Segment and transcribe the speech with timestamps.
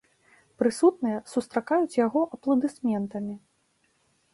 [0.61, 3.35] Прысутныя сустракаюць яго апладысментамі.